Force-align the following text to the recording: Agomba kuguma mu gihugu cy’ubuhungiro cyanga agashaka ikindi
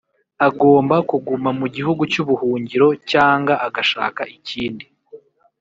Agomba 0.47 0.95
kuguma 1.09 1.49
mu 1.59 1.67
gihugu 1.75 2.01
cy’ubuhungiro 2.11 2.87
cyanga 3.09 3.53
agashaka 3.67 4.21
ikindi 4.37 4.85